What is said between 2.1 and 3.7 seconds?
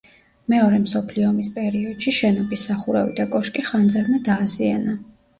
შენობის სახურავი და კოშკი